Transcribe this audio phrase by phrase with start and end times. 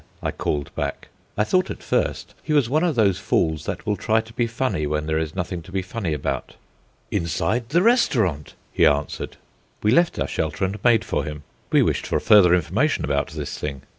[0.23, 1.09] I called back.
[1.37, 4.47] I thought at first he was one of those fools that will try to be
[4.47, 6.55] funny when there is nothing to be funny about.
[7.11, 9.37] "Inside the restaurant," he answered.
[9.83, 11.43] We left our shelter and made for him.
[11.71, 13.83] We wished for further information about this thing.